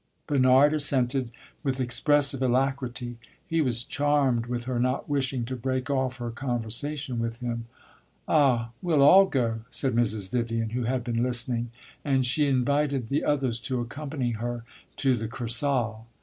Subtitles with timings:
[0.25, 1.29] Bernard assented
[1.61, 7.19] with expressive alacrity; he was charmed with her not wishing to break off her conversation
[7.19, 7.67] with him.
[8.27, 10.31] "Ah, we 'll all go!" said Mrs.
[10.31, 11.69] Vivian, who had been listening,
[12.03, 14.63] and she invited the others to accompany her
[14.95, 16.07] to the Kursaal.